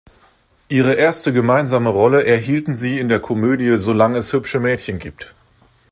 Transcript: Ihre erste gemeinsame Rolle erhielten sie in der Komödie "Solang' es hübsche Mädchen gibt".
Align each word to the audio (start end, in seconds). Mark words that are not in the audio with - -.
Ihre 0.67 0.95
erste 0.95 1.31
gemeinsame 1.31 1.89
Rolle 1.89 2.25
erhielten 2.25 2.73
sie 2.73 2.97
in 2.97 3.07
der 3.07 3.19
Komödie 3.19 3.77
"Solang' 3.77 4.15
es 4.15 4.33
hübsche 4.33 4.59
Mädchen 4.59 4.97
gibt". 4.97 5.35